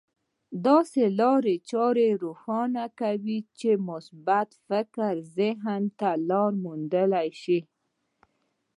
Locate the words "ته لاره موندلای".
5.99-7.29